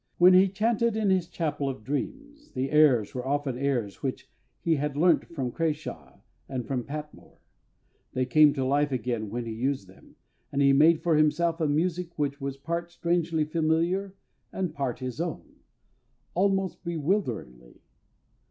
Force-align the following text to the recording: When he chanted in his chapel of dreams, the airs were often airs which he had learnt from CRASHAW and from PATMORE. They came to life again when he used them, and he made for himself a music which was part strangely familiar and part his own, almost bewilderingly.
When 0.17 0.33
he 0.33 0.47
chanted 0.47 0.97
in 0.97 1.11
his 1.11 1.27
chapel 1.27 1.69
of 1.69 1.83
dreams, 1.83 2.53
the 2.53 2.71
airs 2.71 3.13
were 3.13 3.23
often 3.23 3.55
airs 3.55 4.01
which 4.01 4.31
he 4.59 4.77
had 4.77 4.97
learnt 4.97 5.27
from 5.27 5.51
CRASHAW 5.51 6.21
and 6.49 6.65
from 6.67 6.85
PATMORE. 6.85 7.37
They 8.13 8.25
came 8.25 8.51
to 8.55 8.65
life 8.65 8.91
again 8.91 9.29
when 9.29 9.45
he 9.45 9.51
used 9.53 9.87
them, 9.87 10.15
and 10.51 10.59
he 10.59 10.73
made 10.73 11.03
for 11.03 11.15
himself 11.15 11.61
a 11.61 11.67
music 11.67 12.17
which 12.17 12.41
was 12.41 12.57
part 12.57 12.89
strangely 12.91 13.45
familiar 13.45 14.15
and 14.51 14.73
part 14.73 14.97
his 14.97 15.21
own, 15.21 15.57
almost 16.33 16.83
bewilderingly. 16.83 17.81